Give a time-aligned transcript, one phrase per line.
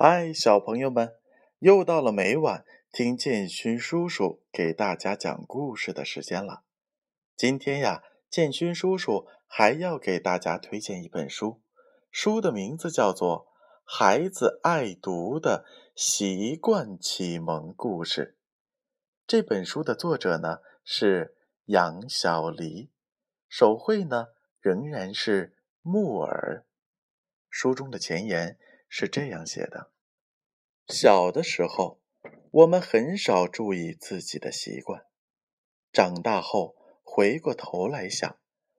[0.00, 1.16] 嗨，小朋友们，
[1.58, 6.62] 又到了每晚听建勋叔叔给大家讲故事的时间了。
[7.36, 11.60] 今天呀，建勋叔叔还要给大家推荐一本书，
[12.12, 13.46] 书的名字叫做
[13.84, 15.64] 《孩子爱读的
[15.96, 18.36] 习惯启蒙故事》。
[19.26, 21.34] 这本书的作者呢是
[21.64, 22.92] 杨小黎，
[23.48, 24.28] 手绘呢
[24.60, 26.64] 仍然是木耳。
[27.50, 28.56] 书中的前言
[28.88, 29.90] 是这样写的：
[30.88, 32.00] 小的时候，
[32.50, 35.02] 我们很少注意自己的习惯；
[35.92, 36.74] 长大后，
[37.04, 38.38] 回过头来想，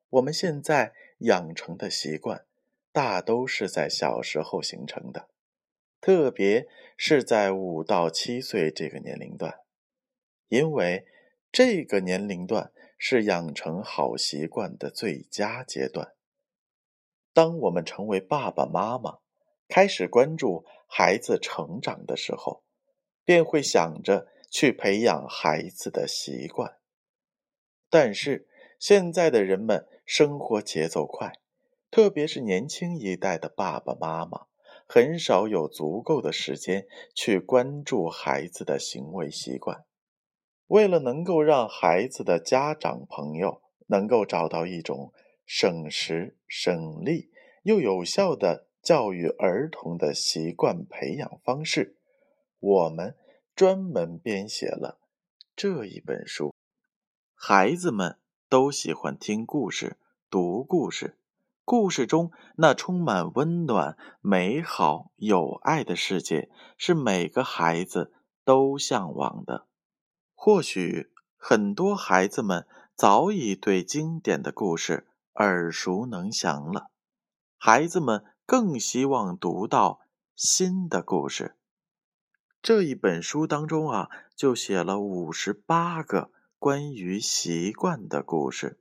[0.10, 2.46] 我们现在养成的习惯，
[2.92, 5.30] 大都是在小时候形成的，
[6.02, 6.68] 特别
[6.98, 9.60] 是在五到七岁这个年龄段。
[10.48, 11.06] 因为
[11.52, 16.16] 这个年龄段是养成好习惯的最佳阶段。
[17.32, 19.20] 当我们成为爸爸妈妈，
[19.70, 22.64] 开始关注孩子成长的时候，
[23.24, 26.78] 便会想着去培养孩子的习惯。
[27.88, 28.48] 但是
[28.80, 31.34] 现在的人们生活节奏快，
[31.92, 34.48] 特别是年轻一代的爸爸妈妈，
[34.88, 39.86] 很少有足够的时间去关注孩子的行为习惯。
[40.66, 45.14] 为了能够让孩子的家长朋友能够找到一种
[45.46, 51.96] 省时省力又有效的教育儿童的习惯培养方式，
[52.60, 53.16] 我们
[53.56, 55.00] 专门编写了
[55.56, 56.54] 这一本书。
[57.36, 59.98] 孩子们都喜欢听故事、
[60.30, 61.18] 读故事，
[61.64, 69.68] 故事中那充满温暖、美好、有爱的世界，是每个孩子都向往的。
[70.34, 76.90] 或许很多孩子们早已对经典的故事耳熟能详了，
[77.58, 80.00] 孩子们更希望读到
[80.36, 81.56] 新的故事。
[82.64, 88.80] 这一本书当中啊，就写了五十八个关于习惯的故事。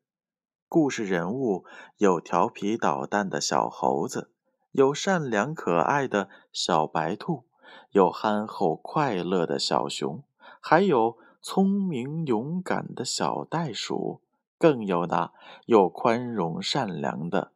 [0.71, 1.67] 故事人物
[1.99, 4.31] 有调皮捣蛋的小猴子，
[4.73, 7.45] 有善良可爱的小白兔，
[7.91, 10.25] 有憨厚快乐的小熊，
[10.63, 11.19] 还有。
[11.41, 14.23] 聪明勇敢的小袋鼠，
[14.59, 15.33] 更有那
[15.67, 17.53] 又宽容善良的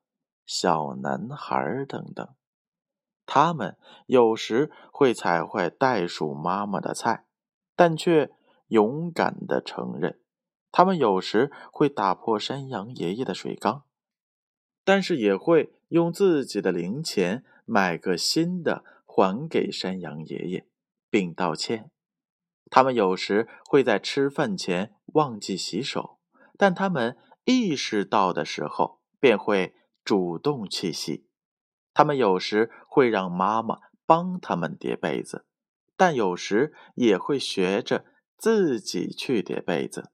[0.54, 2.28] 小男孩等等。
[3.24, 7.24] 他们有时会踩坏袋鼠妈妈的菜，
[7.74, 8.30] 但却
[8.66, 10.18] 勇敢的承认；
[10.70, 13.84] 他们有时会打破山羊爷爷的水缸，
[14.84, 20.66] 但是也会用自己的零钱买个新的还给山羊爷爷，
[21.08, 21.90] 并道歉。
[22.68, 26.18] 他们有时会在吃饭前忘记洗手，
[26.58, 29.74] 但他们意识到的时候便会
[30.04, 31.26] 主动去洗。
[31.94, 35.44] 他们有时会让妈妈帮他们叠被子，
[35.96, 38.04] 但有时也会学着
[38.36, 40.10] 自己去叠被子。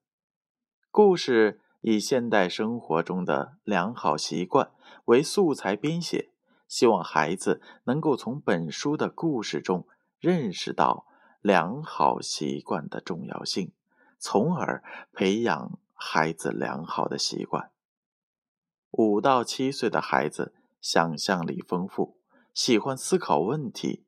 [0.90, 4.72] 故事以现代生活中的良好习惯
[5.04, 6.30] 为素材编写，
[6.66, 9.86] 希望孩子能够从本书的故事中
[10.18, 11.06] 认识到。
[11.40, 13.72] 良好习惯的重要性，
[14.18, 14.82] 从而
[15.12, 17.70] 培养孩子良好的习惯。
[18.98, 22.18] 五到七岁的孩子想象力丰富，
[22.52, 24.04] 喜欢思考问题，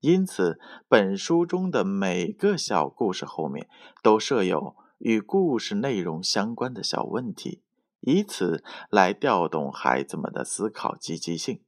[0.00, 3.68] 因此本书中的每个小故事后面
[4.02, 7.62] 都设有与故事内容相关的小问题，
[8.00, 11.62] 以此来调动孩子们的思考积极性，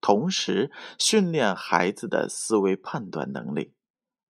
[0.00, 3.72] 同时训练孩子的思维判断能力。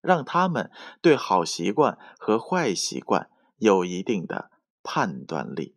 [0.00, 0.70] 让他们
[1.02, 4.50] 对好习惯和坏习惯有一定的
[4.82, 5.75] 判断力，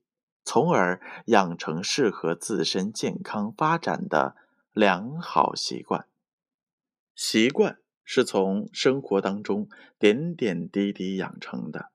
[0.50, 4.36] 从而养成适合自身健康发展的
[4.74, 6.08] 良好习惯。
[7.14, 11.92] 习惯是从生活当中点点滴滴养成的。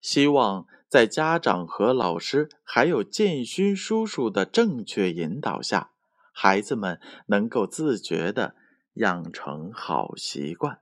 [0.00, 5.90] 希望在家长和老师还有建勋叔叔的正确引导下，
[6.32, 8.56] 孩子们能够自觉的
[8.94, 10.80] 养成好习惯。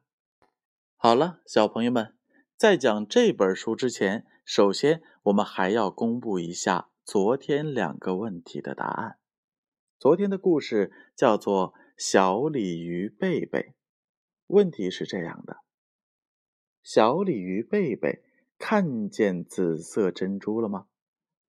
[0.95, 2.15] 好了，小朋友们，
[2.57, 9.19] 在讲这本书之前，首先我们还要公布一下昨天两个问题的答案。
[9.99, 13.61] 昨天的故事叫做《小鲤鱼贝贝》，
[14.49, 15.59] 问题是这样的：
[16.83, 18.23] 小鲤鱼贝贝
[18.59, 20.89] 看见紫色珍珠了吗？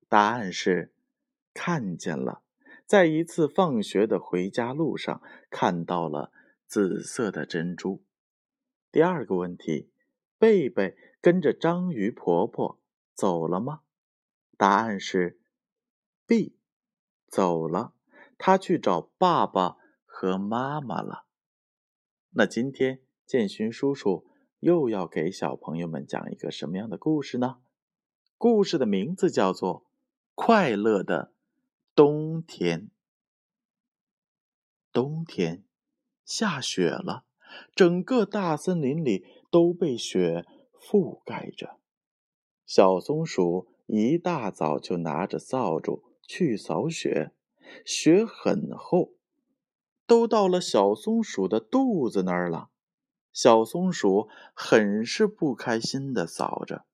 [0.07, 0.93] 答案是
[1.53, 2.43] 看见了，
[2.85, 6.31] 在一次放学的回家路上看到了
[6.65, 8.01] 紫色的珍珠。
[8.89, 9.91] 第二个问题，
[10.39, 12.79] 贝贝跟着章鱼婆婆
[13.15, 13.81] 走了吗？
[14.57, 15.39] 答案是
[16.27, 16.57] B，
[17.27, 17.93] 走了。
[18.37, 21.25] 他去找爸爸和妈妈了。
[22.31, 24.27] 那今天建勋叔叔
[24.59, 27.61] 又要给小朋友们讲一个什么样的故事呢？
[28.37, 29.81] 故事的名字叫做
[30.33, 31.33] 《快乐的
[31.95, 32.81] 冬天》。
[34.91, 35.63] 冬天
[36.25, 37.25] 下雪了，
[37.73, 41.79] 整个大森林里都被雪覆盖着。
[42.65, 47.31] 小松鼠一大早就拿着扫帚去扫雪，
[47.85, 49.13] 雪很厚，
[50.07, 52.69] 都到了小松鼠的肚子那儿了。
[53.31, 56.85] 小松鼠很是不开心的扫着。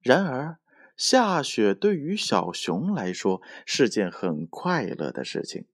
[0.00, 0.60] 然而，
[0.96, 5.66] 下雪对于小熊来说是件很快乐的事情。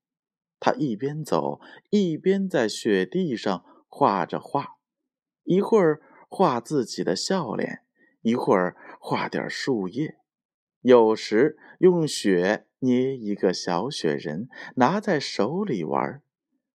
[0.58, 1.60] 他一边走
[1.90, 4.76] 一边在雪地上画着画，
[5.42, 7.81] 一会儿画自己的笑脸，
[8.22, 10.18] 一会儿画点树叶，
[10.80, 16.22] 有时用雪捏一个小雪人，拿在手里玩。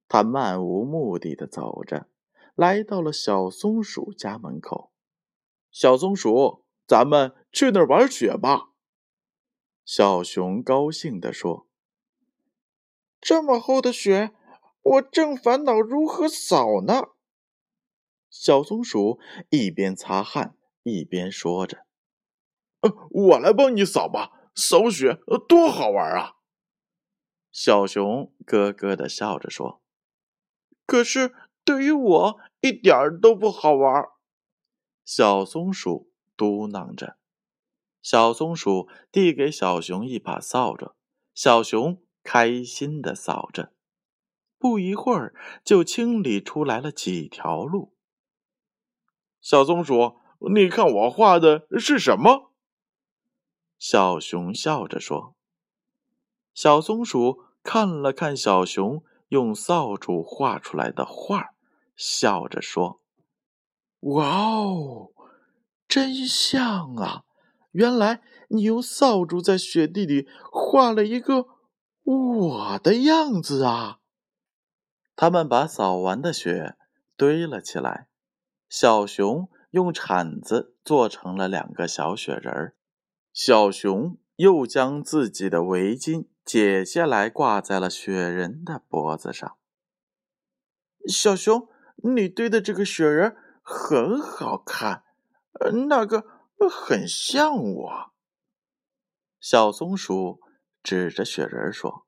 [0.07, 2.07] 他漫无目的的走着，
[2.53, 4.92] 来到了小松鼠家门口。
[5.71, 8.69] 小松鼠，咱们去那儿玩雪吧。
[9.83, 11.68] 小熊高兴地说。
[13.19, 14.31] 这么厚的雪，
[14.81, 17.09] 我正烦恼如何扫呢。
[18.30, 19.19] 小松鼠
[19.50, 20.56] 一边擦汗
[20.86, 21.86] 一边说着
[22.82, 26.36] ：“呃，我来帮你扫吧，扫雪多好玩啊！”
[27.52, 29.82] 小熊咯咯的笑着说
[30.88, 34.06] ：“可是对于我一点儿都不好玩。”
[35.04, 37.18] 小松鼠嘟囔着。
[38.02, 40.96] 小松鼠递给小熊一把扫帚，
[41.34, 42.02] 小熊。
[42.28, 43.72] 开心的扫着，
[44.58, 47.94] 不一会儿就清理出来了几条路。
[49.40, 52.52] 小松鼠，你看我画的是什么？
[53.78, 55.36] 小熊笑着说。
[56.54, 61.54] 小松鼠看了看小熊用扫帚画出来的画，
[61.96, 63.02] 笑着说
[64.02, 64.26] ：“哇
[64.62, 65.12] 哦，
[65.88, 67.24] 真像啊！
[67.72, 71.48] 原来你用扫帚在雪地里画了一个。”
[72.06, 73.98] 我的样子啊！
[75.16, 76.76] 他们把扫完的雪
[77.18, 78.08] 堆了起来。
[78.70, 82.75] 小熊用铲子做成了两个小雪人儿。
[83.33, 89.57] 小熊又将自己的围巾解下来，挂在了雪人的脖子上。
[91.07, 91.68] 小熊，
[91.98, 95.04] 你堆的这个雪人很好看，
[95.89, 96.24] 那个
[96.72, 98.13] 很像我。
[99.42, 100.39] 小松鼠。
[100.86, 102.06] 指着雪人说：“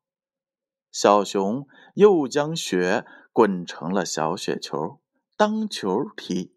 [0.94, 5.02] 小熊又将雪滚成了小雪球，
[5.36, 6.56] 当球踢。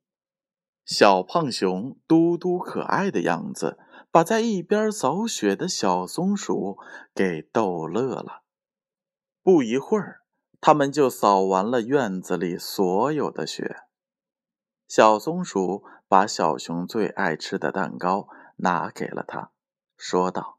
[0.85, 3.79] 小胖熊嘟嘟可爱的样子，
[4.11, 6.77] 把在一边扫雪的小松鼠
[7.15, 8.43] 给逗乐了。
[9.43, 10.23] 不一会儿，
[10.61, 13.77] 他们就扫完了院子里所有的雪。
[14.89, 19.53] 小松鼠把小熊最爱吃的蛋糕拿给了他，
[19.97, 20.59] 说道。”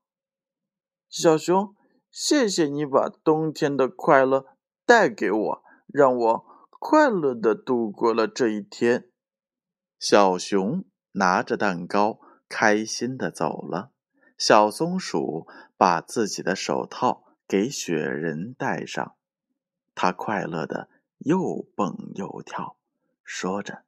[1.10, 1.76] 小熊，
[2.10, 6.46] 谢谢你把冬天的快乐带给我，让我
[6.80, 9.11] 快乐的度过了这一天。
[10.02, 13.92] 小熊拿着蛋糕，开心的走了。
[14.36, 19.16] 小松鼠把自己的手套给雪人戴上，
[19.94, 20.90] 它快乐的
[21.20, 22.78] 又蹦又跳，
[23.24, 23.84] 说着：“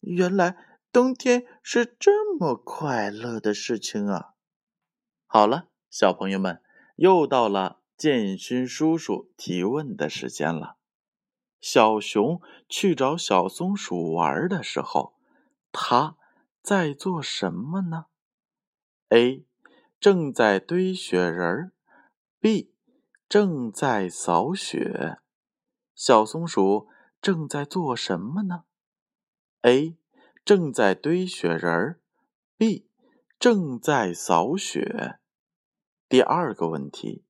[0.00, 0.54] 原来
[0.92, 4.34] 冬天是这么快乐的事情啊！”
[5.26, 5.70] 好了。
[5.88, 6.62] 小朋友们，
[6.96, 10.76] 又到了建勋叔叔提问的时间了。
[11.58, 15.14] 小熊去找小松鼠玩的时候，
[15.72, 16.16] 他
[16.62, 18.06] 在做什么呢
[19.08, 19.46] ？A.
[19.98, 21.72] 正在堆雪人儿。
[22.38, 22.74] B.
[23.28, 25.18] 正在扫雪。
[25.94, 26.88] 小松鼠
[27.20, 28.64] 正在做什么呢
[29.62, 29.96] ？A.
[30.44, 32.00] 正在堆雪人儿。
[32.56, 32.88] B.
[33.38, 35.18] 正在扫雪。
[36.08, 37.24] 第二个问题，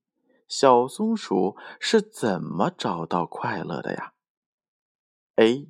[0.47, 4.13] 小松鼠是怎么找到快乐的呀
[5.35, 5.69] ？A.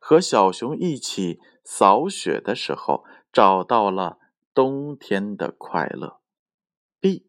[0.00, 4.18] 和小熊一起扫雪的时候找到了
[4.52, 6.20] 冬天的快乐。
[7.00, 7.28] B.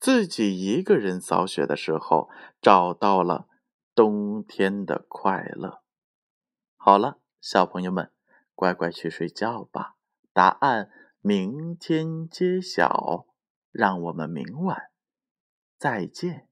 [0.00, 2.28] 自己一个人扫雪的时候
[2.60, 3.46] 找到了
[3.94, 5.82] 冬天的快乐。
[6.76, 8.10] 好了，小朋友们，
[8.54, 9.96] 乖乖去睡觉吧。
[10.32, 13.28] 答案明天揭晓。
[13.70, 14.90] 让我们明晚
[15.76, 16.47] 再见。